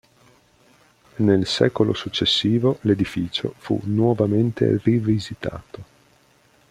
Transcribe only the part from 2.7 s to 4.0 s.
l'edificio fu